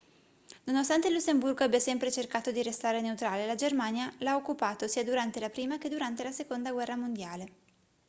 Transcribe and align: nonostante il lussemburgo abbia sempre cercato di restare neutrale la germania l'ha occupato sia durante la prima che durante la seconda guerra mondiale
nonostante 0.63 1.09
il 1.09 1.13
lussemburgo 1.13 1.63
abbia 1.63 1.77
sempre 1.79 2.11
cercato 2.11 2.51
di 2.51 2.63
restare 2.63 3.01
neutrale 3.01 3.45
la 3.45 3.53
germania 3.53 4.11
l'ha 4.17 4.35
occupato 4.35 4.87
sia 4.87 5.03
durante 5.03 5.39
la 5.39 5.51
prima 5.51 5.77
che 5.77 5.89
durante 5.89 6.23
la 6.23 6.31
seconda 6.31 6.71
guerra 6.71 6.95
mondiale 6.95 7.51